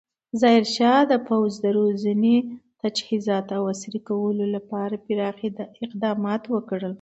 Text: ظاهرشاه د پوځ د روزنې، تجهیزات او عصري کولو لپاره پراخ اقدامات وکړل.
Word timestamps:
ظاهرشاه 0.41 0.99
د 1.11 1.13
پوځ 1.27 1.51
د 1.65 1.65
روزنې، 1.77 2.35
تجهیزات 2.81 3.47
او 3.57 3.63
عصري 3.73 3.99
کولو 4.09 4.45
لپاره 4.55 4.95
پراخ 5.05 5.37
اقدامات 5.85 6.43
وکړل. 6.49 6.89